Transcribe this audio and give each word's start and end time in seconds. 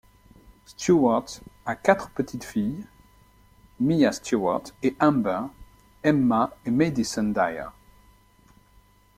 Stewart 0.65 1.41
a 1.63 1.75
quatre 1.75 2.09
petites-filles— 2.09 2.87
Mya 3.79 4.11
Stewart 4.11 4.63
et 4.81 4.95
Amber, 4.99 5.41
Emma 6.03 6.57
et 6.65 6.71
Madison 6.71 7.31
Dyer. 7.31 7.69